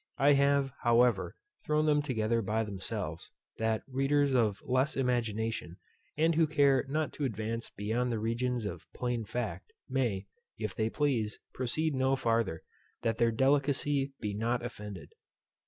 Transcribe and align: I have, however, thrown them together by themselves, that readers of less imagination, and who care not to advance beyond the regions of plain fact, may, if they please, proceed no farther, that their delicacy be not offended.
I 0.17 0.33
have, 0.33 0.71
however, 0.81 1.35
thrown 1.63 1.85
them 1.85 2.01
together 2.01 2.41
by 2.41 2.63
themselves, 2.63 3.29
that 3.57 3.83
readers 3.87 4.33
of 4.33 4.59
less 4.65 4.97
imagination, 4.97 5.77
and 6.17 6.33
who 6.33 6.47
care 6.47 6.83
not 6.89 7.13
to 7.13 7.23
advance 7.23 7.69
beyond 7.69 8.11
the 8.11 8.17
regions 8.17 8.65
of 8.65 8.91
plain 8.93 9.25
fact, 9.25 9.73
may, 9.87 10.25
if 10.57 10.73
they 10.73 10.89
please, 10.89 11.37
proceed 11.53 11.93
no 11.93 12.15
farther, 12.15 12.63
that 13.03 13.19
their 13.19 13.31
delicacy 13.31 14.11
be 14.19 14.33
not 14.33 14.65
offended. 14.65 15.11